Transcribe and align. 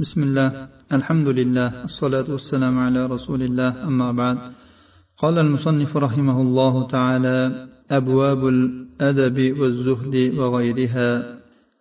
بسم 0.00 0.23
الله 0.23 0.67
الحمد 0.93 1.27
لله 1.27 1.83
الصلاة 1.83 2.31
والسلام 2.31 2.79
على 2.79 3.05
رسول 3.05 3.41
الله 3.43 3.83
أما 3.83 4.11
بعد 4.11 4.37
قال 5.17 5.39
المصنف 5.39 5.97
رحمه 5.97 6.41
الله 6.41 6.87
تعالى 6.87 7.67
أبواب 7.91 8.47
الأدب 8.47 9.59
والزهد 9.59 10.33
وغيرها 10.37 11.39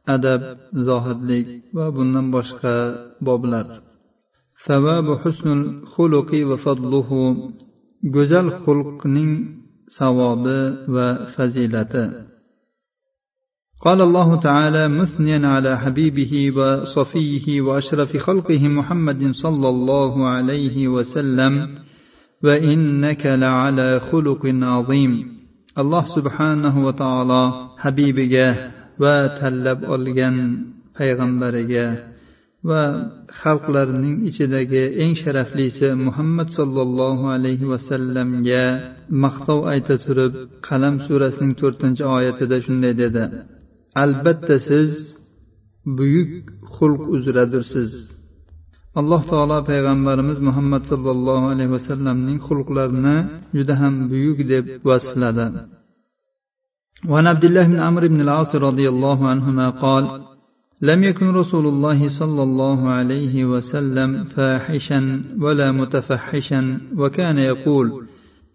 أدب 0.08 0.56
زاهد 0.72 1.30
لك 1.30 1.46
وابن 1.74 2.30
بشقى 2.30 3.06
بابلر 3.20 3.80
ثواب 4.66 5.18
حسن 5.18 5.48
الخلق 5.52 6.30
وفضله 6.46 7.10
جزل 8.04 8.50
خلق 8.50 9.06
ثواب 9.98 10.44
وفزيلته 10.88 12.10
قال 13.85 14.01
الله 14.01 14.39
تعالى 14.39 14.87
مثنيا 14.87 15.47
على 15.47 15.77
حبيبه 15.77 16.51
وصفيه 16.57 17.61
واشرف 17.61 18.17
خلقه 18.17 18.67
محمد 18.67 19.31
صلى 19.31 19.69
الله 19.69 20.27
عليه 20.27 20.87
وسلم 20.87 21.69
وانك 22.43 23.25
لعلى 23.25 23.99
خلق 23.99 24.45
عظيم 24.45 25.11
الله 25.77 26.05
سبحانه 26.15 26.85
وتعالى 26.85 27.41
حبيبه 27.77 28.35
وتلب 28.99 29.79
olgan 29.95 30.35
payg'ambariga 30.97 31.85
va 32.69 32.83
xalqlarning 33.41 34.17
ichidagi 34.29 34.83
eng 35.03 35.13
sharaflisi 35.23 35.87
muhammad 36.05 36.49
sollallohu 36.59 37.25
alayhi 37.35 37.69
vasallamga 37.73 38.63
maqtov 39.23 39.59
ayta 39.73 39.95
turib 40.05 40.33
qalam 40.67 40.95
surasining 41.07 41.53
to'rtinchi 41.61 42.03
oyatida 42.17 42.57
shunday 42.65 42.93
dedi 43.03 43.25
albatta 44.03 44.55
siz 44.69 44.91
buyuk 45.97 46.31
xulq 46.75 47.01
uzradirsiz 47.15 47.91
alloh 48.99 49.21
taolo 49.31 49.57
payg'ambarimiz 49.69 50.39
muhammad 50.47 50.83
sollallohu 50.91 51.45
alayhi 51.53 51.71
vasallamning 51.77 52.39
xulqlarini 52.47 53.17
juda 53.57 53.73
ham 53.81 53.93
buyuk 54.11 54.39
deb 54.51 54.65
vasfladi 54.89 55.47
وعن 57.11 57.25
عبد 57.27 57.45
الله 57.45 57.67
بن 57.67 57.79
عمرو 57.79 58.07
بن 58.07 58.21
العاص 58.21 58.55
رضي 58.55 58.89
الله 58.93 59.19
عنهما 59.31 59.69
قال 59.69 60.03
لم 60.81 61.03
يكن 61.03 61.27
رسول 61.41 61.65
الله 61.67 62.19
صلى 62.19 62.43
الله 62.43 62.89
عليه 62.89 63.45
وسلم 63.45 64.23
فاحشا 64.23 65.21
ولا 65.39 65.71
متفحشا 65.71 66.61
وكان 66.97 67.37
يقول 67.37 68.07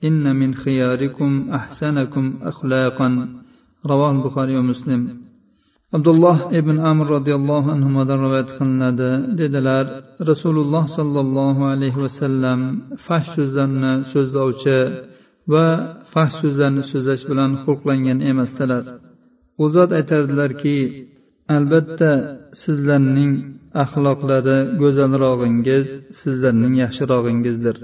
إن 0.04 0.36
من 0.36 0.54
خياركم 0.54 1.50
أحسنكم 1.50 2.24
أخلاقا 2.42 3.28
رواه 3.86 4.10
البخاري 4.12 4.56
ومسلم 4.56 5.20
abdulloh 5.95 6.37
ibn 6.59 6.77
amr 6.91 7.05
roziyallohu 7.15 7.69
anhudan 7.75 8.19
rivoyat 8.25 8.49
qilinadi. 8.57 9.09
Dedilar 9.41 9.85
rasululloh 10.29 10.85
sollallohu 10.97 11.63
alayhi 11.73 11.99
vasallam 12.05 12.59
fash 13.05 13.27
so'zlarni 13.35 13.93
so'zlovchi 14.11 14.79
va 15.53 15.65
fash 16.13 16.33
so'zlarni 16.41 16.83
so'zlash 16.91 17.23
bilan 17.29 17.51
xulqlangan 17.63 18.19
emasdilar. 18.31 18.83
U 19.63 19.65
zot 19.75 19.89
aytardilarki 19.99 20.77
albatta 21.55 22.11
sizlarning 22.63 23.31
axloqlari 23.83 24.57
go'zalrog'ingiz 24.81 25.87
sizlarning 26.21 26.73
yaxshirog'ingizdir. 26.83 27.75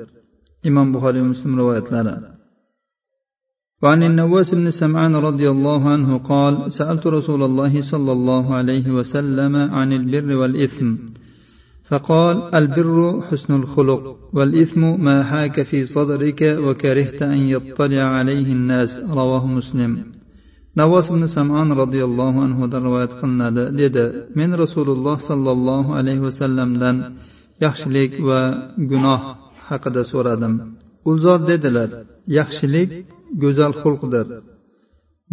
Imom 0.70 0.88
buxoriy 0.94 1.24
muslim 1.32 1.54
rivoyatlari. 1.60 2.16
وعن 3.84 4.04
النواس 4.04 4.56
بن 4.56 4.72
سمعان 4.72 5.16
رضي 5.16 5.50
الله 5.50 5.90
عنه 5.90 6.18
قال 6.18 6.72
سألت 6.72 7.08
رسول 7.08 7.44
الله 7.44 7.82
صلى 7.82 8.12
الله 8.12 8.56
عليه 8.56 8.92
وسلم 8.92 9.56
عن 9.56 9.94
البر 9.94 10.36
والإثم. 10.36 10.96
فقال 11.90 12.56
البر 12.56 13.22
حسن 13.22 13.54
الخلق 13.54 14.16
والإثم 14.34 15.04
ما 15.04 15.24
حاك 15.24 15.62
في 15.62 15.86
صدرك 15.86 16.42
وكرهت 16.42 17.22
أن 17.22 17.38
يطلع 17.38 18.04
عليه 18.04 18.54
الناس 18.54 18.90
رواه 19.10 19.48
مسلم. 19.48 20.06
نواس 20.78 21.10
بن 21.10 21.28
سمعان 21.28 21.72
رضي 21.72 22.04
الله 22.04 22.44
عنه 22.44 22.68
دروات 22.68 23.12
قناد 23.12 23.58
لدى 23.58 24.12
من 24.36 24.54
رسول 24.56 24.90
الله 24.90 25.18
صلى 25.18 25.52
الله 25.52 25.96
عليه 25.96 26.20
وسلم 26.20 26.78
دن 26.78 27.04
يخشلك 27.62 28.12
وقناه 28.22 29.36
حقد 29.68 30.02
سورة 30.02 30.36
دم. 30.36 30.60
yaxshilik 32.39 32.91
go'zal 33.43 33.73
xulqdir 33.83 34.27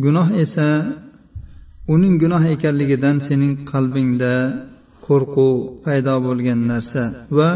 gunoh 0.03 0.27
esa 0.43 0.67
uning 1.93 2.15
gunoh 2.23 2.43
ekanligidan 2.55 3.17
sening 3.27 3.53
qalbingda 3.71 4.33
qo'rquv 5.05 5.55
paydo 5.85 6.15
bo'lgan 6.27 6.59
narsa 6.71 7.03
va 7.37 7.49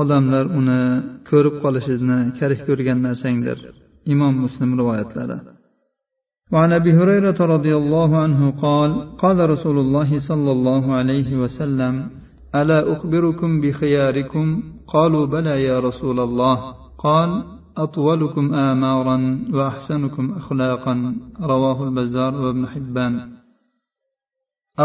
odamlar 0.00 0.44
uni 0.58 0.80
ko'rib 1.30 1.54
qolishini 1.64 2.18
karih 2.38 2.60
ko'rgan 2.68 2.98
narsangdir 3.06 3.58
imom 4.12 4.34
muslim 4.44 4.70
rivoyatlari 4.80 5.38
وعن 6.52 6.70
ابي 6.80 6.92
هريره 6.98 7.38
رضي 7.54 7.74
الله 7.80 8.10
عنه 8.24 8.40
قال 8.64 8.90
قال 9.22 9.38
رسول 9.54 9.76
الله 9.84 10.10
صلى 10.28 10.50
الله 10.56 10.84
عليه 10.98 11.30
وسلم 11.42 11.94
الا 12.60 12.78
اخبركم 12.92 13.50
بخياركم 13.62 14.46
قالوا 14.94 15.24
بلى 15.26 15.54
يا 15.68 15.76
رسول 15.88 16.18
الله 16.20 16.56
قال 16.98 17.30
أطولكم 17.76 18.54
آمارا 18.54 19.38
وأحسنكم 19.52 20.32
أخلاقا 20.32 21.14
رواه 21.40 21.84
البزار 21.84 22.32
وابن 22.42 22.66
حبان 22.66 23.38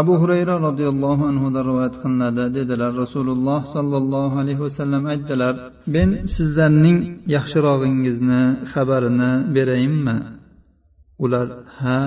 abu 0.00 0.12
hurayra 0.20 0.54
roziyallohu 0.66 1.22
anhudan 1.30 1.64
rivoyat 1.70 1.94
qilinadi 2.02 2.44
dedilar 2.56 2.92
rasululloh 3.02 3.60
sollallohu 3.74 4.34
alayhi 4.42 4.62
vasallam 4.66 5.02
aytdilar 5.12 5.54
men 5.94 6.08
sizlarning 6.36 6.98
yaxshirog'ingizni 7.34 8.42
xabarini 8.72 9.32
berayinmi 9.56 10.16
ular 11.24 11.48
ha 11.78 11.98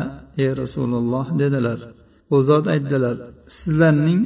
ey 0.44 0.50
rasululloh 0.62 1.26
dedilar 1.42 1.80
u 2.36 2.38
zot 2.50 2.66
aytdilar 2.74 3.16
sizlarning 3.58 4.22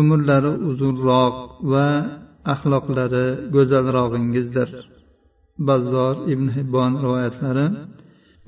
umrlari 0.00 0.52
uzunroq 0.70 1.36
va 1.72 1.88
axloqlari 2.54 3.26
go'zalrog'ingizdir 3.54 4.68
bazzor 5.67 6.15
ibn 6.33 6.47
hibbon 6.55 6.91
rivoyatlari. 7.03 7.65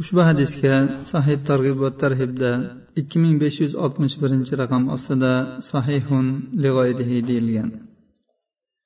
Ushbu 0.01 0.21
hadisga 0.29 0.75
sahih 1.11 1.37
targ'ibot 1.49 1.93
tarhibda 2.03 2.51
ikki 3.01 3.17
ming 3.23 3.35
besh 3.43 3.57
yuz 3.63 3.73
oltmish 3.83 4.15
birinchi 4.21 4.53
raqam 4.61 4.83
ostida 4.95 5.33
sahihun 5.71 6.25
lig'oydihi 6.63 7.17
deyilgan. 7.29 7.69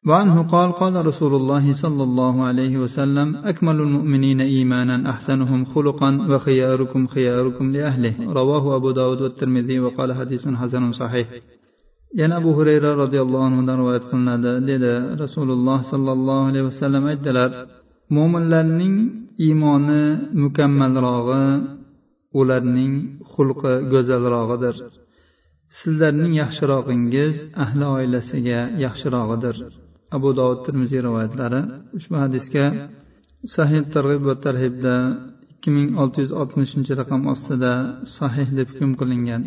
وعنه 0.07 0.35
قال 0.53 0.69
قال 0.71 1.05
رسول 1.05 1.35
الله 1.35 1.73
صلى 1.73 2.03
الله 2.03 2.43
عليه 2.43 2.77
وسلم 2.77 3.35
أكمل 3.35 3.77
المؤمنين 3.81 4.41
إيمانا 4.41 5.09
أحسنهم 5.09 5.65
خلقا 5.65 6.09
وخياركم 6.31 7.07
خياركم 7.07 7.71
لأهله 7.71 8.15
رواه 8.39 8.75
أبو 8.75 8.91
داود 8.91 9.21
والترمذي 9.21 9.79
وقال 9.79 10.13
حديث 10.13 10.47
حسن 10.47 10.91
صحيح 10.91 11.27
ين 12.15 12.31
أبو 12.31 12.51
هريرة 12.51 12.95
رضي 13.03 13.21
الله 13.21 13.45
عنه 13.45 13.65
دروات 13.65 14.03
قلنا 14.03 14.35
رسول 15.23 15.51
الله 15.51 15.81
صلى 15.81 16.11
الله 16.11 16.45
عليه 16.45 16.61
وسلم 16.61 17.07
أجدلت 17.07 17.82
mo'minlarning 18.16 18.96
iymoni 19.46 20.02
mukammalrog'i 20.42 21.44
ularning 22.40 22.94
xulqi 23.32 23.74
go'zalrog'idir 23.92 24.76
sizlarning 25.80 26.32
yaxshirog'ingiz 26.42 27.34
ahli 27.64 27.86
oilasiga 27.96 28.60
yaxshirog'idir 28.84 29.56
abu 30.16 30.28
dovud 30.38 30.60
termiziy 30.66 31.00
rivoyatlari 31.06 31.60
ushbu 31.98 32.16
hadisga 32.24 32.64
sahih 33.56 33.82
targ'ib 33.94 34.22
va 34.28 34.34
tarhibda 34.46 34.94
ikki 35.52 35.70
ming 35.76 35.88
olti 36.02 36.18
yuz 36.24 36.32
oltmishinchi 36.40 36.92
raqam 37.00 37.22
ostida 37.32 37.72
sahih 38.18 38.48
deb 38.58 38.68
hukm 38.74 38.92
qilingan 39.00 39.44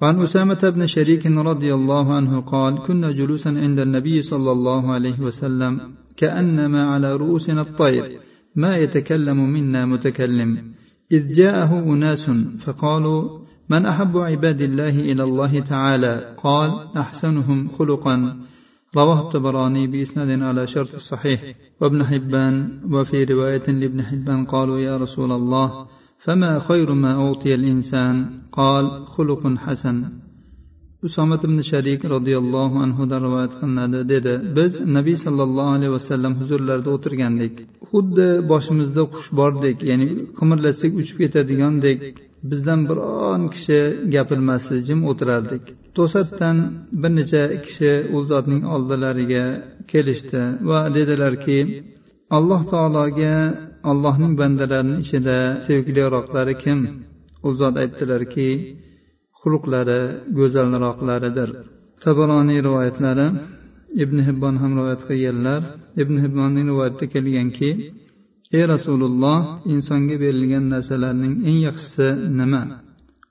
وعن 0.00 0.16
أسامة 0.26 0.62
بن 0.74 0.82
شريك 0.94 1.24
رضي 1.50 1.70
الله 1.78 2.06
عنه 2.18 2.32
قال 2.52 2.72
كنا 2.86 3.08
جلوسا 3.20 3.50
عند 3.64 3.78
النبي 3.86 4.16
صلى 4.30 4.50
الله 4.56 4.82
عليه 4.96 5.18
وسلم 5.26 5.72
كأنما 6.17 6.85
على 6.85 7.15
رؤوسنا 7.15 7.61
الطير 7.61 8.19
ما 8.55 8.77
يتكلم 8.77 9.53
منا 9.53 9.85
متكلم. 9.85 10.73
إذ 11.11 11.33
جاءه 11.33 11.79
أناس 11.79 12.31
فقالوا 12.65 13.39
من 13.69 13.85
أحب 13.85 14.17
عباد 14.17 14.61
الله 14.61 14.99
إلى 14.99 15.23
الله 15.23 15.59
تعالى؟ 15.59 16.35
قال 16.43 16.97
أحسنهم 16.97 17.67
خلقا. 17.67 18.37
رواه 18.97 19.19
الطبراني 19.27 19.87
بإسناد 19.87 20.41
على 20.41 20.67
شرط 20.67 20.93
الصحيح. 20.93 21.41
وابن 21.81 22.03
حبان 22.03 22.81
وفي 22.93 23.23
رواية 23.23 23.67
لابن 23.67 24.01
حبان 24.01 24.45
قالوا 24.45 24.79
يا 24.79 24.97
رسول 24.97 25.31
الله 25.31 25.87
فما 26.25 26.59
خير 26.59 26.93
ما 26.93 27.13
أعطي 27.13 27.55
الإنسان؟ 27.55 28.41
قال 28.51 29.07
خلق 29.07 29.57
حسن. 29.57 30.22
Usomat 31.07 31.41
ibn 31.47 31.59
sharik 31.71 32.01
roziyallohu 32.15 32.75
anhudan 32.85 33.21
rivoyat 33.25 33.53
qilinadi 33.59 33.99
dedi. 34.13 34.33
Biz 34.57 34.71
nabiy 34.97 35.17
sollallohu 35.25 35.71
alayhi 35.77 35.93
vasallam 35.97 36.33
huzurlarida 36.39 36.89
o'tirgandik 36.95 37.53
xuddi 37.91 38.27
boshimizda 38.51 39.03
qush 39.13 39.29
bordek 39.39 39.77
ya'ni 39.89 40.07
qimirlatsak 40.39 40.91
uchib 41.01 41.17
ketadigandek 41.23 41.99
bizdan 42.51 42.79
biron 42.89 43.41
kishi 43.53 43.79
gapirmasdi 44.15 44.75
jim 44.87 44.99
o'tirardik. 45.11 45.63
To'satdan 45.97 46.57
bir 47.01 47.11
necha 47.19 47.43
kishi 47.65 47.91
u 48.15 48.17
zotning 48.31 48.63
oldilariga 48.75 49.45
kelishdi 49.91 50.41
va 50.69 50.79
dedilarki 50.95 51.59
alloh 52.37 52.61
taologa 52.73 53.35
allohning 53.91 54.33
bandalarini 54.41 54.95
ichida 55.03 55.37
sevgiliroqlari 55.67 56.55
kim? 56.63 56.79
U 57.47 57.49
zot 57.59 57.75
aytdilarki 57.83 58.49
xulqlari 59.43 60.01
go'zalroqlaridir. 60.37 61.49
Tabaroniy 62.03 62.59
rivoyatlari 62.67 63.27
ibn 64.03 64.17
hibbon 64.27 64.55
ham 64.61 64.71
rivoyat 64.77 65.01
qilganlar. 65.09 65.61
Ibn 66.01 66.15
hibbonning 66.23 66.65
rivoyatida 66.71 67.05
kelganki 67.13 67.69
ey 68.57 68.63
rasululloh 68.73 69.39
insonga 69.73 70.15
berilgan 70.23 70.65
narsalarning 70.73 71.33
eng 71.49 71.59
yaxshisi 71.67 72.07
nima? 72.39 72.61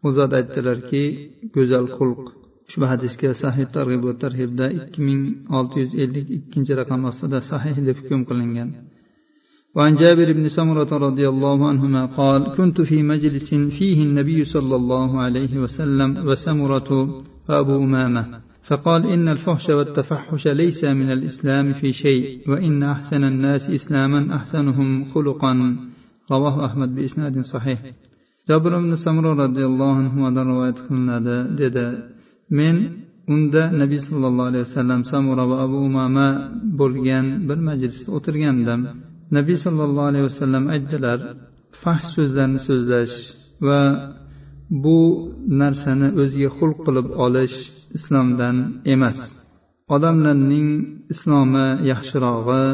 U 0.06 0.08
zot 0.16 0.32
aytdilarki 0.38 1.02
go'zal 1.56 1.86
xulq. 1.96 2.22
Ushbu 2.68 2.84
hadisga 2.92 3.30
sahih 3.42 3.66
targ'ib 3.76 4.02
va 4.08 4.14
tarhibda 4.24 4.66
ikki 4.78 5.00
ming 5.08 5.22
olti 5.58 5.76
yuz 5.82 5.92
ellik 6.04 6.26
ikkinchi 6.38 6.72
raqam 6.80 7.00
ostida 7.10 7.38
sahih 7.50 7.76
deb 7.88 7.96
hukm 8.02 8.20
qilingan. 8.28 8.68
وعن 9.76 9.94
جابر 9.94 10.32
بن 10.32 10.48
سمرة 10.48 10.96
رضي 11.06 11.28
الله 11.28 11.68
عنهما 11.68 12.06
قال 12.06 12.54
كنت 12.56 12.80
في 12.80 13.02
مجلس 13.02 13.54
فيه 13.54 14.02
النبي 14.02 14.44
صلى 14.44 14.76
الله 14.76 15.20
عليه 15.20 15.58
وسلم 15.58 16.28
وسمرة 16.28 16.90
وأبو 17.48 17.76
أمامة. 17.76 18.40
فقال 18.68 19.10
إن 19.10 19.28
الفحش 19.28 19.70
والتفحش 19.70 20.46
ليس 20.46 20.84
من 20.84 21.12
الإسلام 21.12 21.72
في 21.72 21.92
شيء 21.92 22.50
وإن 22.50 22.82
أحسن 22.82 23.24
الناس 23.24 23.70
إسلاما 23.70 24.36
أحسنهم 24.36 25.04
خلقا. 25.04 25.76
رواه 26.32 26.66
أحمد 26.66 26.94
بإسناد 26.94 27.40
صحيح. 27.40 27.80
jabr 28.48 28.72
ibn 28.80 28.92
samro 29.04 29.30
roziyallohu 29.42 29.98
anhudan 30.02 30.46
rivoyat 30.50 30.78
qilinadi 30.86 31.36
dedi 31.60 31.86
men 32.58 32.76
unda 33.34 33.62
nabiy 33.80 34.00
sollallohu 34.08 34.48
alayhi 34.50 34.64
vasallam 34.68 35.00
samura 35.12 35.44
va 35.50 35.56
abu 35.66 35.78
umama 35.88 36.28
bo'lgan 36.80 37.26
bir 37.48 37.58
majlisda 37.68 38.08
o'tirgandim 38.16 38.80
nabiy 39.36 39.58
sollallohu 39.64 40.08
alayhi 40.10 40.26
vasallam 40.30 40.64
aytdilar 40.74 41.18
fahsh 41.82 42.06
so'zlarni 42.16 42.60
so'zlash 42.68 43.16
va 43.66 43.80
bu 44.84 44.98
narsani 45.60 46.08
o'ziga 46.22 46.50
xulq 46.58 46.78
qilib 46.86 47.08
olish 47.24 47.56
islomdan 47.96 48.56
emas. 48.94 49.18
Odamlarning 49.94 50.68
islomi 51.12 51.66
yaxshirog'i 51.90 52.64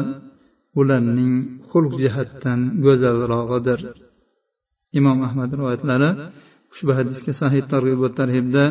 ularning 0.79 1.33
xulq 1.69 1.93
jihatdan 2.01 2.59
go'zalrog'idir. 2.85 3.79
Imom 4.99 5.17
ahmad 5.27 5.49
rivoyatlari 5.57 6.09
ushbu 6.73 6.91
hadisga 6.99 7.33
sahih 7.41 7.63
targ'ibot 7.71 8.13
va 8.13 8.17
tarhibda 8.19 8.63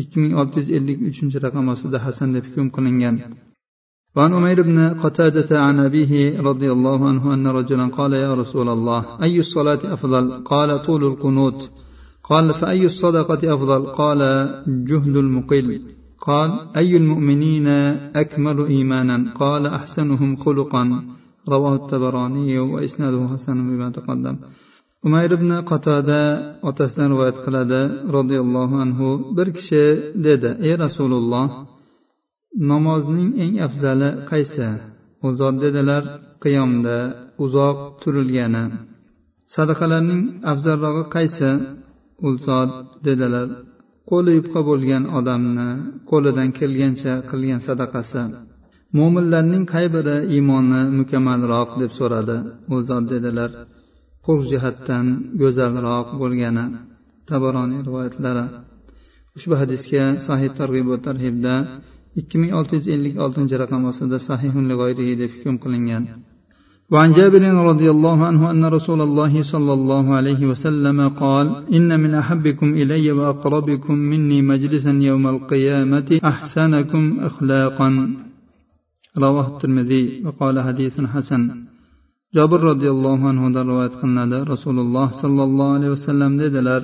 ikki 0.00 0.16
ming 0.22 0.34
olti 0.40 0.56
yuz 0.60 0.68
ellik 0.78 0.98
uchinchi 1.10 1.38
raqam 1.44 1.66
ostida 1.74 1.98
hasan 2.06 2.28
deb 2.36 2.44
hukm 2.48 2.68
qilingan. 2.76 3.16
وعن 4.16 4.32
أمير 4.34 4.62
بن 4.62 4.78
قتادة 4.88 5.60
عن 5.60 5.80
أبيه 5.80 6.40
رضي 6.40 6.72
الله 6.72 7.08
عنه 7.08 7.34
أن 7.34 7.46
رجلا 7.46 7.86
قال 7.88 8.12
يا 8.12 8.34
رسول 8.34 8.68
الله 8.68 9.22
أي 9.22 9.38
الصلاة 9.38 9.82
أفضل؟ 9.84 10.44
قال 10.44 10.82
طول 10.82 11.04
القنوت. 11.04 11.70
قال 12.24 12.54
فأي 12.54 12.84
الصدقة 12.84 13.54
أفضل؟ 13.54 13.86
قال 13.86 14.20
جهد 14.66 15.16
المقل. 15.16 15.80
قال 16.20 16.50
أي 16.76 16.96
المؤمنين 16.96 17.66
أكمل 18.22 18.66
إيمانا؟ 18.66 19.32
قال 19.34 19.66
أحسنهم 19.66 20.36
خلقا. 20.36 20.84
رواه 21.48 21.74
التبراني 21.74 22.58
وإسناده 22.58 23.28
حسن 23.28 23.54
بما 23.54 23.90
تقدم. 23.90 24.36
umayr 25.06 25.30
ibn 25.38 25.50
qatoda 25.70 26.20
otasidan 26.68 27.08
rivoyat 27.12 27.38
qiladi 27.44 27.80
roziyallohu 28.16 28.74
anhu 28.84 29.08
bir 29.36 29.48
kishi 29.56 29.84
dedi 30.26 30.50
ey 30.68 30.74
rasululloh 30.84 31.46
namozning 32.70 33.30
eng 33.42 33.54
afzali 33.66 34.10
qaysi? 34.30 34.68
U 35.24 35.28
zot 35.38 35.54
dedilar 35.64 36.02
qiyomda 36.42 36.96
uzoq 37.44 37.76
turilgani. 38.02 38.64
Sadaqalarning 39.54 40.22
afzalrog'i 40.52 41.04
qaysi? 41.16 41.50
U 42.26 42.28
zot 42.46 42.70
dedilar 43.06 43.48
qo'li 44.10 44.30
yupqa 44.38 44.60
bo'lgan 44.68 45.04
odamni 45.18 45.70
qo'lidan 46.10 46.48
kelgancha 46.58 47.12
qilgan 47.30 47.60
sadaqasi. 47.68 48.22
Mo'minlarning 48.98 49.64
qay 49.72 49.86
biri 49.94 50.16
iymoni 50.36 50.82
mukammalroq 50.98 51.70
deb 51.82 51.92
so'radi? 51.98 52.36
U 52.72 52.74
zot 52.88 53.04
dedilar 53.12 53.50
xulq 54.24 54.42
jihatdan 54.52 55.06
go'zalroq 55.40 56.08
bo'lgani. 56.22 56.66
Tabaroniy 57.30 57.80
rivoyatlari. 57.88 58.46
Ushbu 59.36 59.54
hadisga 59.62 60.04
sahih 60.26 60.50
targ'ib 60.58 60.86
va 60.92 60.98
tarhibda 61.06 61.54
ikki 62.19 62.35
ming 62.41 62.51
olti 62.59 62.73
yuz 62.77 62.87
ellik 62.95 63.15
oltinchi 63.25 63.55
raqam 63.63 63.81
ostida 63.89 64.17
sahihun 64.27 64.65
deb 65.21 65.31
hukm 65.35 65.55
qilingan 65.63 66.05
وعن 66.93 67.09
جابر 67.19 67.43
رضي 67.71 67.89
الله 67.95 68.17
عنه 68.29 68.41
أن 68.51 68.65
رسول 68.77 69.01
الله 69.07 69.33
صلى 69.53 69.73
الله 69.73 70.05
عليه 70.17 70.41
وسلم 70.51 71.09
قال 71.23 71.47
إن 71.77 71.89
من 72.03 72.11
أحبكم 72.21 72.67
إلي 72.81 73.11
وأقربكم 73.11 73.95
مني 74.11 74.39
مجلسا 74.41 74.93
يوم 75.09 75.27
القيامة 75.27 76.09
أحسنكم 76.31 77.03
أخلاقا 77.19 77.89
رواه 79.17 79.47
الترمذي 79.53 80.03
وقال 80.25 80.55
حديث 80.67 80.95
حسن 81.13 81.43
jobir 82.35 82.61
roziyallohu 82.71 83.23
anhudan 83.31 83.65
rivoyat 83.71 83.95
qilinadi 84.01 84.37
rasululloh 84.53 85.07
sollallohu 85.23 85.75
alayhi 85.77 85.93
vasallam 85.97 86.31
dedilar 86.43 86.81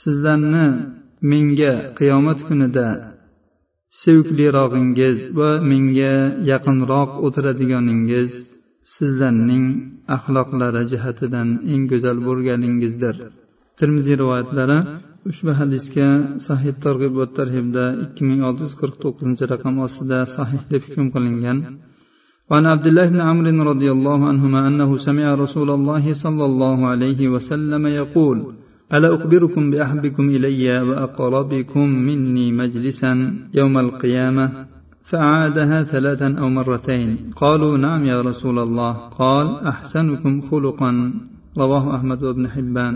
sizlarni 0.00 0.66
menga 1.30 1.74
qiyomat 1.98 2.38
kunida 2.48 2.86
seviklirog'ingiz 4.02 5.18
va 5.38 5.50
menga 5.70 6.14
yaqinroq 6.50 7.10
o'tiradiganingiz 7.26 8.30
sizlarning 8.94 9.64
axloqlari 10.16 10.82
jihatidan 10.92 11.48
eng 11.72 11.82
go'zal 11.92 12.18
bo'lganingizdir 12.28 13.16
termiziy 13.78 14.16
rivoyatlari 14.22 14.78
ushbu 15.30 15.52
hadisga 15.60 16.08
sahih 16.46 16.72
targ'ib 16.84 17.12
va 17.20 17.26
tarhibda 17.38 17.84
ikki 18.04 18.22
ming 18.28 18.40
olti 18.48 18.60
yuz 18.66 18.74
qirq 18.80 18.96
to'qqizinchi 19.02 19.44
raqam 19.52 19.74
ostida 19.86 20.18
sahih 20.36 20.62
deb 20.72 20.82
hukm 20.88 21.06
qilingan 21.14 21.58
وعن 22.50 22.64
عبد 22.74 22.86
الله 22.90 23.06
بن 23.14 23.20
عمرو 23.28 23.62
رضي 23.72 23.90
الله 23.96 24.18
عنهما 24.30 24.60
أنه 24.68 24.90
سمع 25.06 25.26
رسول 25.44 25.68
الله 25.76 26.04
صلى 26.24 26.44
الله 26.50 26.78
عليه 26.92 27.20
وسلم 27.34 27.82
يقول 28.00 28.38
ألا 28.94 29.14
أخبركم 29.14 29.70
بأحبكم 29.70 30.24
إلي 30.36 30.80
وأقربكم 30.88 31.86
مني 31.88 32.52
مجلسا 32.52 33.12
يوم 33.54 33.78
القيامة 33.78 34.66
فأعادها 35.10 35.82
ثلاثا 35.82 36.28
أو 36.38 36.48
مرتين 36.48 37.16
قالوا 37.36 37.78
نعم 37.78 38.02
يا 38.06 38.20
رسول 38.20 38.58
الله 38.58 38.92
قال 38.92 39.46
أحسنكم 39.72 40.40
خلقا 40.40 41.12
رواه 41.58 41.96
أحمد 41.96 42.22
وابن 42.22 42.48
حبان 42.48 42.94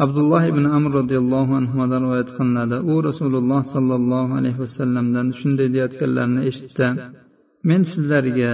عبد 0.00 0.16
الله 0.16 0.50
بن 0.50 0.64
عمرو 0.66 0.98
رضي 0.98 1.18
الله 1.18 1.56
عنهما 1.56 1.98
رواية 1.98 2.28
قلنا 2.38 2.82
u 2.82 3.02
rasululloh 3.02 3.64
sollallohu 3.74 4.34
alayhi 4.38 4.58
vasallamdan 4.58 5.26
shunday 5.40 5.68
deyayotganlarini 5.74 6.42
eshitdi 6.50 6.88
men 7.68 7.82
sizlarga 7.92 8.52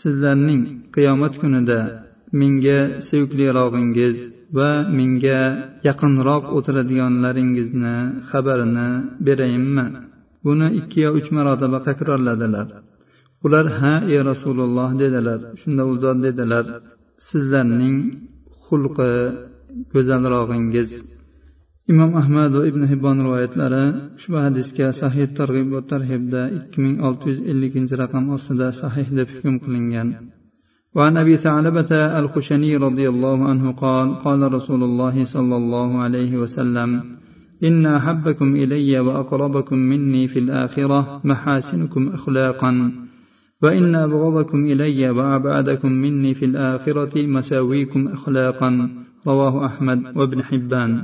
sizlarning 0.00 0.62
qiyomat 0.94 1.34
kunida 1.42 1.80
menga 2.39 2.79
seviklirog'ingiz 3.07 4.17
va 4.57 4.69
menga 4.97 5.39
yaqinroq 5.87 6.43
o'tiradiganlaringizni 6.57 7.95
xabarini 8.29 8.89
berayinmi? 9.25 9.85
Buni 10.45 10.67
ikki 10.79 10.99
yo 11.05 11.09
uch 11.19 11.29
marotaba 11.35 11.79
takrorladilar. 11.87 12.67
Ular 13.45 13.65
ha 13.77 13.93
ey 14.13 14.19
rasululloh 14.31 14.89
dedilar. 15.01 15.39
Shunda 15.59 15.83
u 15.91 15.93
zot 16.03 16.17
dedilar. 16.25 16.65
Sizlarning 17.29 17.97
xulqi 18.65 19.11
go'zalrog'ingiz 19.93 20.91
imom 21.91 22.11
ahmad 22.21 22.51
va 22.57 22.63
ibn 22.69 22.83
hibbon 22.91 23.17
rivoyatlari 23.25 23.83
ushbu 24.17 24.37
hadisga 24.45 24.87
sahih 25.01 25.27
targ'ib 25.39 25.67
va 25.75 25.81
tarhibda 25.91 26.41
ikki 26.57 26.77
ming 26.83 26.95
olti 27.07 27.25
yuz 27.29 27.39
ellikinchi 27.51 27.95
raqam 28.03 28.25
ostida 28.35 28.67
sahih 28.81 29.07
deb 29.17 29.27
hukm 29.35 29.55
qilingan. 29.63 30.07
وعن 30.95 31.17
أبي 31.17 31.37
ثعلبة 31.37 32.19
الخشني 32.19 32.77
رضي 32.77 33.09
الله 33.09 33.49
عنه 33.49 33.71
قال 33.71 34.15
قال 34.15 34.53
رسول 34.53 34.83
الله 34.83 35.23
صلى 35.23 35.55
الله 35.55 35.97
عليه 35.97 36.37
وسلم 36.37 37.03
إن 37.63 37.85
أحبكم 37.85 38.55
إلي 38.55 38.99
وأقربكم 38.99 39.75
مني 39.75 40.27
في 40.27 40.39
الآخرة 40.39 41.21
محاسنكم 41.23 42.07
أخلاقا 42.07 42.91
وإن 43.63 43.95
أبغضكم 43.95 44.65
إلي 44.65 45.09
وأبعدكم 45.09 45.91
مني 45.91 46.33
في 46.33 46.45
الآخرة 46.45 47.27
مساويكم 47.27 48.07
أخلاقا 48.07 48.89
رواه 49.27 49.65
أحمد 49.65 50.17
وابن 50.17 50.43
حبان. 50.43 51.03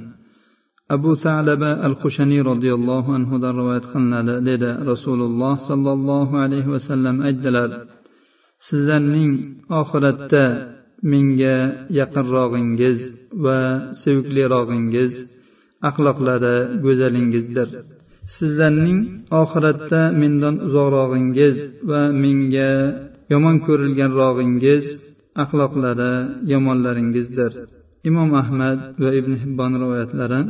أبو 0.92 1.16
ثعلبة 1.16 1.86
الخشني 1.86 2.42
رضي 2.42 2.74
الله 2.74 3.14
عنه 3.14 3.52
رواية 3.52 3.80
قلنا 3.80 4.40
لدى 4.40 4.90
رسول 4.92 5.22
الله 5.22 5.56
صلى 5.56 5.94
الله 5.94 6.38
عليه 6.38 6.68
وسلم 6.68 7.22
أجدلال 7.22 7.88
sizlarning 8.66 9.34
oxiratda 9.82 10.46
menga 11.12 11.58
yaqinrog'ingiz 12.00 13.00
va 13.44 13.60
seviklirog'ingiz 14.02 15.12
axloqlari 15.90 16.56
go'zalingizdir. 16.86 17.70
Sizlarning 18.38 19.00
oxiratda 19.42 20.02
mendan 20.22 20.56
uzoqrog'ingiz 20.68 21.56
va 21.90 22.02
menga 22.24 22.72
yomon 23.32 23.58
ko'rilganrog'ingiz 23.68 24.86
axloqlari 25.44 26.14
yomonlaringizdir. 26.52 27.52
Imom 28.10 28.30
ahmad 28.42 28.80
va 29.04 29.10
ibn 29.20 29.34
hibbon 29.42 29.72
rivoyatlari. 29.84 30.42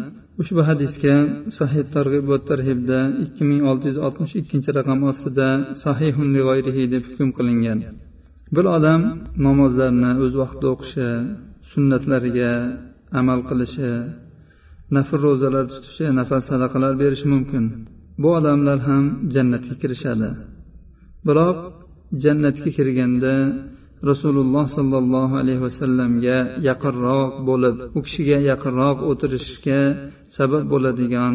Ushbu 0.41 0.61
hadisga 0.69 1.15
sahih 1.57 1.83
targ'ib 1.95 2.25
va 2.31 2.37
tarhibda 2.49 2.99
ikki 3.25 3.43
ming 3.49 3.61
olti 3.69 3.85
yuz 3.89 3.99
oltmish 4.07 4.33
ikkinchi 4.41 4.69
raqam 4.77 4.99
ostida 5.11 5.47
sahihun 5.83 6.27
deb 6.93 7.03
hukm 7.09 7.29
qilingan. 7.37 7.79
Bir 8.55 8.65
odam 8.77 9.01
namozlarni 9.45 10.11
o'z 10.23 10.33
vaqtida 10.41 10.67
o'qishi 10.73 11.07
sunnatlariga 11.71 12.51
amal 13.19 13.39
qilishi 13.49 13.91
nafl 14.95 15.17
ro'zalar 15.25 15.65
tutishi 15.73 16.05
nafal 16.19 16.41
sadaqalar 16.49 16.93
berishi 17.01 17.27
mumkin. 17.33 17.63
Bu 18.21 18.29
odamlar 18.39 18.79
ham 18.87 19.03
jannatga 19.33 19.75
kirishadi. 19.81 20.29
Biroq 21.27 21.57
jannatga 22.23 22.69
kirganda 22.77 23.33
rasululloh 24.10 24.64
sollallohu 24.76 25.34
alayhi 25.42 25.62
vasallamga 25.66 26.38
yaqinroq 26.68 27.30
bo'lib 27.48 27.76
u 27.96 28.00
kishiga 28.06 28.38
yaqinroq 28.50 28.98
o'tirishga 29.10 29.80
sabab 30.36 30.62
bo'ladigan 30.72 31.34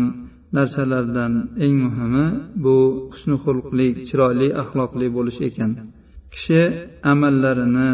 narsalardan 0.57 1.33
eng 1.65 1.75
muhimi 1.85 2.25
bu 2.63 2.75
husni 3.11 3.35
xulqli 3.43 3.87
chiroyli 4.07 4.47
axloqli 4.61 5.07
bo'lish 5.17 5.39
ekan 5.49 5.71
kishi 6.33 6.61
amallarini 7.11 7.89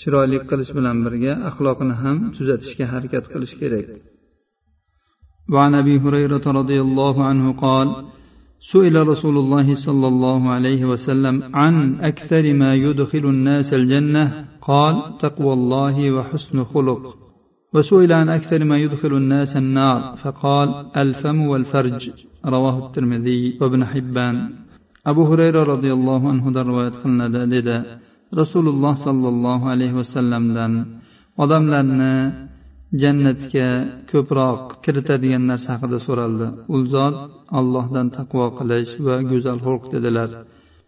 chiroyli 0.00 0.38
qilish 0.50 0.72
bilan 0.78 0.96
birga 1.04 1.32
axloqini 1.48 1.94
ham 2.02 2.16
tuzatishga 2.36 2.84
harakat 2.92 3.24
qilish 3.32 3.54
kerak 3.62 3.88
وعن 5.54 5.72
ابي 5.82 5.94
هريره 6.04 6.44
رضي 6.60 6.78
الله 6.86 7.16
عنه 7.28 7.46
قال 7.64 7.88
سئل 8.71 8.95
رسول 9.07 9.35
الله 9.37 9.67
صلى 9.85 10.07
الله 10.07 10.41
عليه 10.55 10.81
وسلم 10.85 11.35
عن 11.53 11.75
أكثر 12.09 12.53
ما 12.53 12.71
يدخل 12.75 13.25
الناس 13.35 13.73
الجنة 13.73 14.45
قال 14.61 14.95
تقوى 15.23 15.53
الله 15.53 16.11
وحسن 16.11 16.63
خلق. 16.63 17.01
وسئل 17.73 18.13
عن 18.13 18.29
أكثر 18.29 18.63
ما 18.63 18.77
يدخل 18.77 19.13
الناس 19.21 19.57
النار 19.57 20.15
فقال 20.23 20.69
الفم 20.97 21.41
والفرج. 21.41 22.01
رواه 22.45 22.75
الترمذي 22.85 23.57
وابن 23.61 23.85
حبان. 23.85 24.35
abu 25.05 25.21
hurayra 25.29 25.61
roziyallohu 25.73 26.25
anhudan 26.33 26.65
rivoyat 26.69 26.95
qilinadi 27.01 27.41
dedi 27.55 27.77
rasululloh 28.41 28.93
sollallohu 29.05 29.69
alayhi 29.73 29.97
vasallamdan 30.01 30.71
odamlarni 31.43 32.13
jannatga 33.01 33.67
ko'proq 34.11 34.61
kiritadigan 34.83 35.43
narsa 35.51 35.69
haqida 35.75 35.97
so'raldi. 36.07 36.47
U 36.75 36.77
zot 36.93 37.15
allohdan 37.59 38.07
taqvo 38.17 38.45
qilish 38.59 38.91
va 39.05 39.15
go'zal 39.31 39.57
xulq 39.65 39.83
dedilar. 39.95 40.29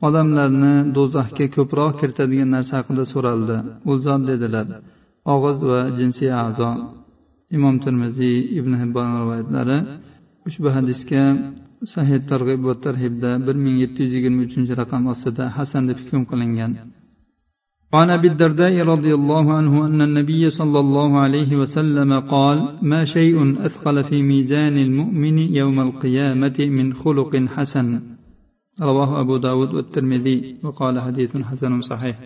Odamlarni 0.08 0.74
do'zaxga 0.98 1.46
ko'proq 1.56 1.92
kiritadigan 2.02 2.50
narsa 2.56 2.74
haqida 2.80 3.04
so'raldi. 3.14 3.58
U 3.90 3.92
zot 4.06 4.22
dedilar 4.32 4.68
og'iz 5.34 5.60
va 5.70 5.80
jinsiy 5.98 6.32
a'zo. 6.46 6.70
Imom 7.58 7.76
termiziy 7.86 8.38
ibn 8.60 8.74
hibbon 8.82 9.08
rivoyatlari 9.20 9.78
ushbu 10.48 10.70
hadisga 10.78 11.24
sahih 11.94 12.20
targ'ib 12.32 12.62
va 12.70 12.76
tarhibda 12.86 13.32
bir 13.46 13.56
ming 13.64 13.76
yetti 13.84 14.00
yuz 14.06 14.14
yigirma 14.18 14.42
uchinchi 14.48 14.74
raqam 14.82 15.04
ostida 15.14 15.44
hasan 15.58 15.84
deb 15.90 15.98
hukm 16.04 16.22
qilingan. 16.32 16.72
عن 17.94 18.10
ابي 18.10 18.28
الدرداء 18.28 18.82
رضي 18.82 19.14
الله 19.14 19.54
عنه 19.54 19.86
ان 19.86 20.02
النبي 20.02 20.50
صلى 20.50 20.80
الله 20.80 21.20
عليه 21.20 21.56
وسلم 21.56 22.20
قال 22.20 22.58
ما 22.82 23.06
شيء 23.06 23.66
اثقل 23.66 24.04
في 24.04 24.24
ميزان 24.24 24.78
المؤمن 24.78 25.38
يوم 25.38 25.80
القيامه 25.80 26.58
من 26.60 26.94
خلق 26.94 27.36
حسن 27.36 28.02
رواه 28.82 29.22
ابو 29.22 29.38
داود 29.38 29.74
والترمذي 29.74 30.56
وقال 30.64 31.02
حديث 31.02 31.38
حسن 31.38 31.82
صحيح 31.82 32.18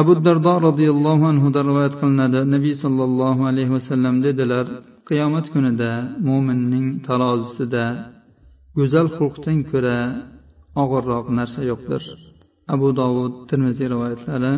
abu 0.00 0.12
dardo 0.24 0.52
roziyallohu 0.68 1.24
anhudan 1.32 1.64
rivoyat 1.70 1.94
qilinadi 2.00 2.40
nabiy 2.54 2.74
sollallohu 2.84 3.42
alayhi 3.50 3.74
vasallam 3.76 4.14
dedilar 4.26 4.66
qiyomat 5.08 5.46
kunida 5.52 5.90
mo'minning 6.28 6.86
tarozisida 7.06 7.84
go'zal 8.78 9.08
xulqdan 9.16 9.58
ko'ra 9.70 9.98
og'irroq 10.82 11.26
narsa 11.38 11.60
yo'qdir 11.70 12.29
abu 12.74 12.88
dovud 13.00 13.32
termiziy 13.50 13.88
rivoyatlari 13.92 14.52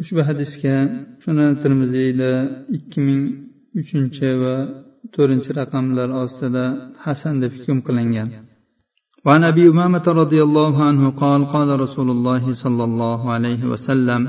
ushbu 0.00 0.20
hadisga 0.28 0.74
shuni 1.22 1.46
termiziyda 1.62 2.30
ikki 2.76 2.98
ming 3.06 3.22
uchinchi 3.80 4.28
va 4.42 4.54
to'rtinchi 5.14 5.50
raqamlar 5.60 6.08
ostida 6.22 6.64
hasan 7.04 7.34
deb 7.42 7.52
hukm 7.58 7.78
qilingan. 7.86 8.30
وعن 9.26 9.42
ابي 9.52 9.64
امامه 9.72 10.06
رضي 10.22 10.40
الله 10.42 10.74
عنه 10.88 11.04
قال 11.22 11.40
قال 11.54 11.68
رسول 11.84 12.08
الله 12.16 12.44
صلى 12.64 12.84
الله 12.84 13.20
عليه 13.34 13.62
وسلم 13.72 14.22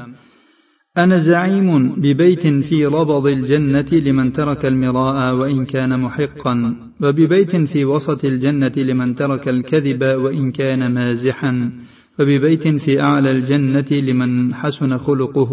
أنا 0.98 1.18
زعيم 1.18 1.70
ببيت 2.04 2.44
في 2.68 2.86
ربض 2.86 3.26
الجنه 3.28 3.90
لمن 4.08 4.28
ترك 4.34 4.66
المراء 4.66 5.36
وان 5.40 5.66
كان 5.66 6.00
محقا 6.00 6.56
وببيت 7.04 7.56
في 7.56 7.86
وسط 7.86 8.26
الجنه 8.26 8.76
لمن 8.90 9.16
ترك 9.16 9.48
الكذب 9.56 10.02
وان 10.24 10.52
كان 10.52 10.82
مازحا 10.94 11.72
وببيت 12.19 12.65
في 12.85 12.93
أعلى 13.00 13.31
الجنة 13.31 13.91
لمن 14.09 14.55
حسن 14.55 14.91
خلقه 15.07 15.50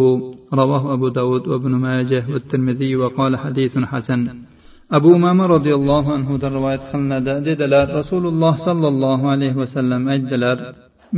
رواه 0.53 0.83
أبو 0.93 1.07
داود 1.07 1.47
وابن 1.47 1.71
ماجه 1.71 2.23
والترمذي 2.31 2.95
وقال 2.95 3.37
حديث 3.37 3.77
حسن 3.77 4.21
abu 4.89 5.09
umama 5.17 5.43
roziyallohu 5.55 6.09
anhudan 6.17 6.51
rivoyat 6.57 6.83
qilinadi 6.91 7.33
dedilar 7.47 7.85
rasululloh 7.99 8.53
sollallohu 8.67 9.25
alayhi 9.35 9.57
vasallam 9.63 10.01
aytdilar 10.13 10.57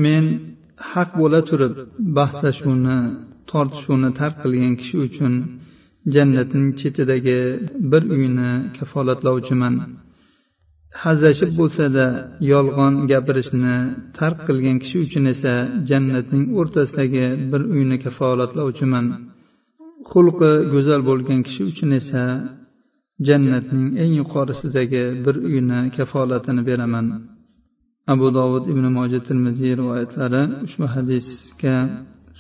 men 0.06 0.24
haq 0.92 1.10
bo'la 1.22 1.42
turib 1.50 1.74
bahslashuvni 2.18 2.98
tortishuvni 3.52 4.10
tark 4.20 4.36
qilgan 4.44 4.74
kishi 4.82 4.96
uchun 5.08 5.34
jannatning 6.16 6.68
chetidagi 6.80 7.40
bir 7.92 8.04
uyni 8.16 8.52
kafolatlovchiman 8.78 9.76
hazrashib 11.03 11.51
bo'lsada 11.61 12.05
yolg'on 12.53 12.95
gapirishni 13.13 13.77
tark 14.19 14.39
qilgan 14.49 14.77
kishi 14.83 14.97
uchun 15.07 15.25
esa 15.35 15.53
jannatning 15.91 16.45
o'rtasidagi 16.59 17.25
bir 17.53 17.63
uyni 17.75 17.97
kafolatlovchiman. 18.05 19.07
Xulqi 20.11 20.53
go'zal 20.73 21.01
bo'lgan 21.11 21.41
kishi 21.47 21.63
uchun 21.71 21.91
esa 22.01 22.23
jannatning 23.29 23.89
eng 24.03 24.13
yuqorisidagi 24.21 25.05
bir 25.25 25.37
uyni 25.51 25.79
kafolatini 25.97 26.63
beraman. 26.69 27.07
Abu 28.13 28.27
dovud 28.39 28.65
ibn 28.73 28.85
moja 28.97 29.21
termiziy 29.29 29.73
rivoyatlari 29.81 30.43
ushbu 30.67 30.87
hadisga 30.95 31.77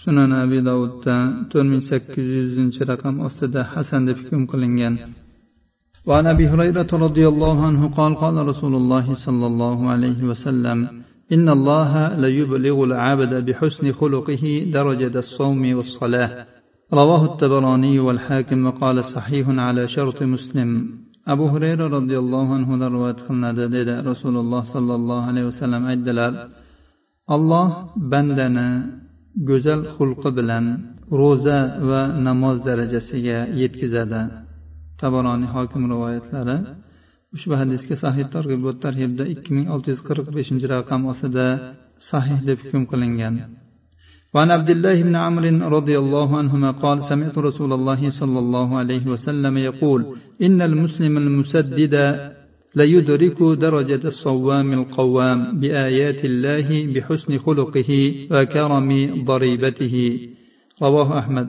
sunan 0.03 0.31
abi 0.43 0.59
dovudda 0.69 1.17
to'rt 1.51 1.67
ming 1.73 1.83
sakkiz 1.91 2.27
yuzinchi 2.39 2.83
raqam 2.91 3.15
ostida 3.27 3.61
hasan 3.75 4.03
deb 4.09 4.17
hukm 4.23 4.43
qilingan. 4.53 4.95
وعن 6.07 6.27
أبي 6.27 6.49
هريرة 6.49 6.87
رضي 6.93 7.29
الله 7.29 7.67
عنه 7.67 7.89
قال 7.89 8.15
قال 8.15 8.47
رسول 8.47 8.75
الله 8.75 9.15
صلى 9.15 9.47
الله 9.47 9.91
عليه 9.91 10.25
وسلم 10.25 10.89
إن 11.33 11.49
الله 11.49 12.19
ليبلغ 12.19 12.85
العبد 12.85 13.45
بحسن 13.47 13.93
خلقه 13.93 14.71
درجة 14.73 15.19
الصوم 15.19 15.75
والصلاة. 15.75 16.47
رواه 16.93 17.33
التبراني 17.33 17.99
والحاكم 17.99 18.67
وقال 18.67 19.05
صحيح 19.05 19.49
على 19.49 19.89
شرط 19.89 20.23
مسلم. 20.23 20.99
أبو 21.29 21.47
هريرة 21.47 21.87
رضي 21.89 22.19
الله 22.19 22.55
عنه 22.55 22.79
دروات 22.79 23.21
خلنا 23.21 23.51
رسول 24.01 24.37
الله 24.37 24.63
صلى 24.63 24.95
الله 24.95 25.25
عليه 25.25 25.45
وسلم 25.45 25.87
عدلال 25.87 26.49
الله 27.31 27.87
بندنا 27.97 28.87
جزل 29.37 29.87
خلق 29.87 30.29
بلن 30.29 30.79
روزة 31.13 31.59
ونماز 31.89 32.63
درجة 32.63 32.99
سيئة 32.99 33.45
يتكزادا 33.45 34.44
tabaroniy 35.01 35.51
hokim 35.55 35.83
rivoyatlari. 35.93 36.57
Ushbu 37.35 37.55
hadisga 37.61 37.95
sahih 38.05 38.27
targ'ib 38.35 38.61
va 38.67 38.73
tarhibda 38.85 39.25
ikki 39.35 39.51
ming 39.57 39.67
olti 39.75 39.89
yuz 39.93 40.01
qirq 40.09 40.27
beshinchi 40.37 40.67
raqam 40.75 41.01
ostida 41.13 41.47
sahih 42.11 42.39
deb 42.49 42.59
hukm 42.65 42.83
qilingan. 42.91 43.35
وعن 44.35 44.51
عبد 44.51 44.71
الله 44.71 45.03
بن 45.03 45.17
عمرو 45.17 45.69
رضي 45.79 45.99
الله 45.99 46.29
عنهما 46.41 46.71
قال 46.71 47.03
سمعت 47.11 47.39
رسول 47.39 47.73
الله 47.73 48.11
صلى 48.21 48.39
الله 48.45 48.69
عليه 48.81 49.05
وسلم 49.07 49.55
يقول 49.59 50.01
إن 50.43 50.63
المسلم 50.63 51.19
المسدد 51.19 51.95
ليدرك 52.77 53.39
درجة 53.43 54.03
الصوام 54.13 54.73
القوام 54.73 55.61
بآيات 55.61 56.25
الله 56.25 56.69
بحسن 56.95 57.39
خلقه 57.39 57.91
وكرم 58.33 58.91
ضريبته 59.25 59.95
رواه 60.83 61.19
أحمد 61.19 61.49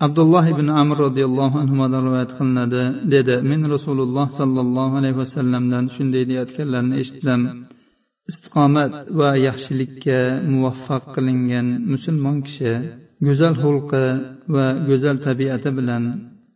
abdulloh 0.00 0.44
ibn 0.54 0.66
amr 0.82 0.96
roziyallohu 1.06 1.56
anhudan 1.62 2.02
rivoyat 2.06 2.32
qilinadi 2.38 2.82
dedi 3.14 3.34
men 3.50 3.60
rasululloh 3.74 4.26
sollallohu 4.40 4.94
alayhi 5.00 5.18
vasallamdan 5.22 5.84
shunday 5.94 6.22
deyayotganlarini 6.30 6.94
eshitdim. 7.02 7.40
Istiqomat 8.30 8.92
va 9.18 9.30
yaxshilikka 9.48 10.18
muvaffaq 10.52 11.04
qilingan 11.14 11.66
musulmon 11.92 12.36
kishi 12.46 12.72
go'zal 13.26 13.54
xulqi 13.62 14.04
va 14.54 14.66
go'zal 14.88 15.16
tabiati 15.26 15.70
bilan 15.78 16.02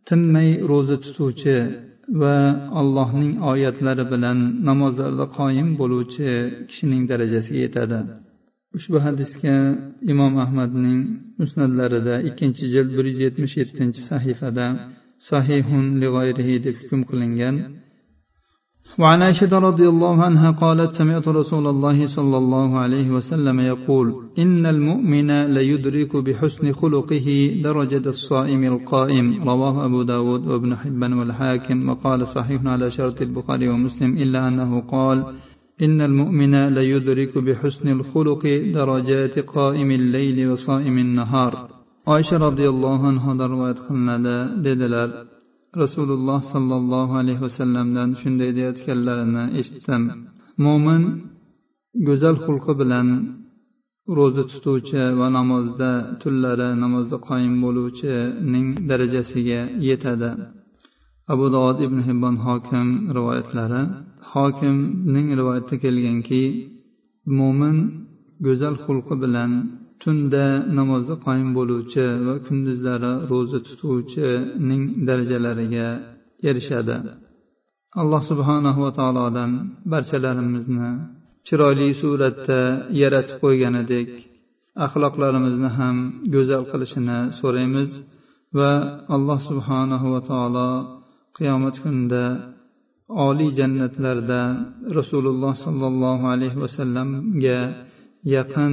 tinmay 0.07 0.49
ro'za 0.71 0.97
tutuvchi 1.05 1.57
va 2.21 2.35
allohning 2.79 3.31
oyatlari 3.51 4.05
bilan 4.13 4.37
namozlarda 4.67 5.25
qoyim 5.37 5.69
bo'luvchi 5.79 6.29
kishining 6.69 7.01
darajasiga 7.11 7.59
yetadi. 7.65 7.99
ushbu 8.76 8.96
hadisga 9.04 9.54
imom 10.12 10.34
ahmadning 10.44 11.00
musnatlarida 11.40 12.14
ikkinchi 12.28 12.64
jild 12.74 12.90
bir 12.96 13.04
yuz 13.10 13.20
yetmish 13.26 13.54
yettinchi 13.60 14.00
sahifada 14.10 14.66
sahihun 15.30 15.84
deb 16.64 16.76
hukm 16.80 17.00
qilingan 17.10 17.56
وعن 18.98 19.22
عائشة 19.22 19.58
رضي 19.58 19.88
الله 19.88 20.22
عنها 20.22 20.50
قالت 20.50 20.90
سمعت 21.00 21.28
رسول 21.28 21.66
الله 21.66 22.06
صلى 22.06 22.36
الله 22.36 22.78
عليه 22.78 23.10
وسلم 23.10 23.60
يقول 23.60 24.06
إن 24.38 24.66
المؤمن 24.66 25.30
ليدرك 25.56 26.16
بحسن 26.16 26.72
خلقه 26.72 27.28
درجة 27.64 28.08
الصائم 28.08 28.64
القائم 28.64 29.26
رواه 29.50 29.86
أبو 29.86 30.02
داود 30.02 30.46
وابن 30.46 30.76
حبان 30.76 31.12
والحاكم 31.12 31.88
وقال 31.88 32.28
صحيح 32.28 32.66
على 32.66 32.90
شرط 32.90 33.22
البخاري 33.22 33.68
ومسلم 33.68 34.18
إلا 34.18 34.48
أنه 34.48 34.80
قال 34.80 35.18
إن 35.82 36.00
المؤمن 36.00 36.54
ليدرك 36.76 37.32
بحسن 37.46 37.86
الخلق 37.96 38.42
درجات 38.78 39.38
قائم 39.38 39.90
الليل 40.00 40.38
وصائم 40.50 40.96
النهار 41.06 41.54
oysha 42.14 42.36
roziyallohu 42.46 43.04
anhudan 43.12 43.48
rivoyat 43.54 43.80
qilinadi 43.86 44.36
dedilar 44.66 45.08
rasululloh 45.82 46.40
sollallohu 46.52 47.12
alayhi 47.20 47.42
vasallamdan 47.46 48.08
shunday 48.20 48.50
deyayotganlarini 48.56 49.44
eshitdim 49.60 50.02
mo'min 50.64 51.02
go'zal 52.08 52.36
xulqi 52.46 52.72
bilan 52.80 53.08
ro'za 54.18 54.42
tutuvchi 54.52 55.02
va 55.20 55.28
namozda 55.38 55.90
tunlari 56.22 56.68
namozda 56.84 57.16
qoyim 57.28 57.54
bo'luvchining 57.64 58.66
darajasiga 58.90 59.60
yetadi 59.88 60.30
Abu 61.33 61.45
dovud 61.55 61.77
ibn 61.85 61.99
hibbon 62.07 62.35
hokim 62.45 62.87
rivoyatlari. 63.17 63.81
Hokimning 64.31 65.27
rivoyatida 65.39 65.77
kelganki 65.83 66.43
mo'min 67.37 67.77
go'zal 68.45 68.75
xulqi 68.85 69.15
bilan 69.23 69.51
tunda 70.01 70.45
namozda 70.77 71.15
qoyim 71.25 71.49
bo'luvchi 71.57 72.05
va 72.25 72.35
kunduzlari 72.47 73.11
ro'za 73.31 73.59
tutuvchining 73.67 74.81
darajalariga 75.07 75.87
erishadi. 76.49 76.95
Alloh 78.01 78.21
subhanahu 78.31 78.79
va 78.85 78.91
taolodan 78.99 79.51
barchalarimizni 79.91 80.91
chiroyli 81.47 81.89
suratda 82.01 82.61
yaratib 83.01 83.37
qo'yganidek 83.43 84.09
axloqlarimizni 84.85 85.69
ham 85.77 85.95
go'zal 86.33 86.63
qilishini 86.71 87.19
so'raymiz 87.39 87.89
va 88.57 88.71
alloh 89.15 89.39
subhanahu 89.49 90.07
va 90.13 90.21
taolo 90.31 90.69
qiyomat 91.36 91.76
kunida 91.82 92.24
oliy 93.26 93.50
jannatlarda 93.58 94.40
rasululloh 94.98 95.52
sollallohu 95.66 96.24
alayhi 96.34 96.60
vasallamga 96.64 97.58
yaqin 98.36 98.72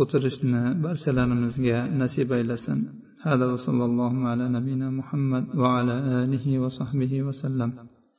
o'tirishni 0.00 0.62
barchalarimizga 0.84 1.78
nasib 2.00 2.28
aylasin 2.38 2.80
هذا 3.28 3.46
وصلى 3.54 3.84
الله 3.90 4.14
على 4.30 4.44
نبينا 4.56 4.88
محمد 5.00 5.44
وعلى 5.62 5.94
آله 6.22 6.46
وصحبه 6.62 7.12
وسلم 7.22 7.70